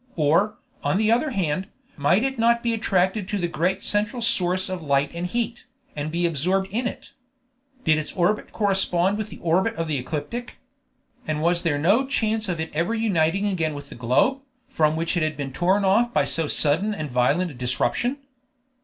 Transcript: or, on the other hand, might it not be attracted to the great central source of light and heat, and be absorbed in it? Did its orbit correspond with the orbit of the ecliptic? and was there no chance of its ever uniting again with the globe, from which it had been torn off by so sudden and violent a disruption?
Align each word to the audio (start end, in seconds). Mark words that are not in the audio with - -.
or, 0.15 0.57
on 0.83 0.97
the 0.97 1.11
other 1.11 1.29
hand, 1.29 1.67
might 1.95 2.23
it 2.23 2.39
not 2.39 2.63
be 2.63 2.73
attracted 2.73 3.27
to 3.29 3.37
the 3.37 3.47
great 3.47 3.83
central 3.83 4.19
source 4.19 4.67
of 4.67 4.81
light 4.81 5.11
and 5.13 5.27
heat, 5.27 5.65
and 5.95 6.09
be 6.11 6.25
absorbed 6.25 6.67
in 6.71 6.87
it? 6.87 7.13
Did 7.83 7.99
its 7.99 8.11
orbit 8.13 8.51
correspond 8.51 9.19
with 9.19 9.29
the 9.29 9.37
orbit 9.37 9.75
of 9.75 9.87
the 9.87 9.99
ecliptic? 9.99 10.57
and 11.27 11.39
was 11.39 11.61
there 11.61 11.77
no 11.77 12.07
chance 12.07 12.49
of 12.49 12.59
its 12.59 12.71
ever 12.75 12.95
uniting 12.95 13.45
again 13.45 13.75
with 13.75 13.89
the 13.89 13.93
globe, 13.95 14.41
from 14.67 14.95
which 14.95 15.15
it 15.15 15.21
had 15.21 15.37
been 15.37 15.53
torn 15.53 15.85
off 15.85 16.11
by 16.11 16.25
so 16.25 16.47
sudden 16.47 16.95
and 16.95 17.11
violent 17.11 17.51
a 17.51 17.53
disruption? 17.53 18.17